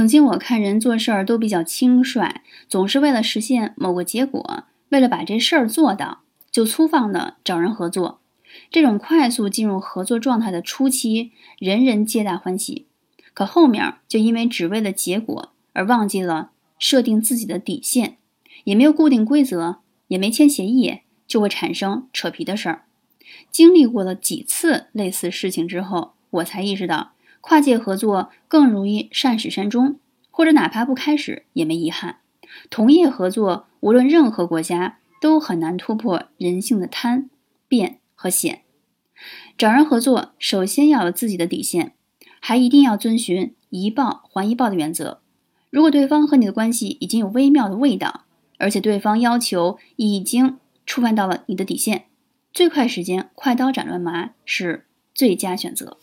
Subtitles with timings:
[0.00, 8.18] 曾经我看人做事儿都比较轻率，总是为了实现某个结果，为了把这事儿做到，就粗放的找人合作。
[8.70, 12.86] 这种快速进入合作状态的初期，人人皆大欢喜。
[13.34, 18.16] 可后面就因为只为了结果而忘记了设定自己的底线，
[18.64, 22.86] 也没有固定规则，也没签协议，就会产生扯皮的事儿。
[23.50, 27.12] 经历过了几次类似事情之后，我才意识到。
[27.40, 29.98] 跨界合作更容易善始善终，
[30.30, 32.18] 或者哪怕不开始也没遗憾。
[32.68, 37.30] 同业合作，无论任何国家都很难突破人性的贪、
[37.68, 38.62] 变和险。
[39.56, 41.94] 找人合作，首先要有自己的底线，
[42.40, 45.20] 还一定要遵循一报还一报的原则。
[45.70, 48.24] 如果对方和你的关系已经有微妙的味道，
[48.58, 52.06] 而且对方要求已经触犯到了你的底线，
[52.52, 55.98] 最快时间快刀斩乱麻是最佳选择。